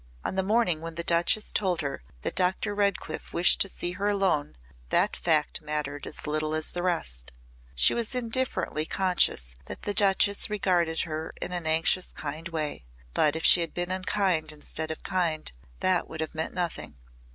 [0.25, 2.73] On the morning when the Duchess told her that Dr.
[2.73, 4.55] Redcliff wished to see her alone
[4.89, 7.31] that fact mattered as little as the rest.
[7.75, 12.83] She was indifferently conscious that the Duchess regarded her in an anxious kind way,
[13.13, 15.51] but if she had been unkind instead of kind
[15.81, 16.95] that would have meant nothing.